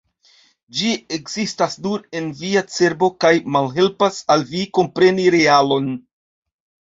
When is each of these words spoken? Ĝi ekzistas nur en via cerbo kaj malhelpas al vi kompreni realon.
Ĝi 0.77 0.93
ekzistas 1.17 1.75
nur 1.87 2.05
en 2.19 2.31
via 2.39 2.63
cerbo 2.77 3.09
kaj 3.25 3.31
malhelpas 3.57 4.17
al 4.37 4.45
vi 4.53 4.63
kompreni 4.79 5.27
realon. 5.39 5.93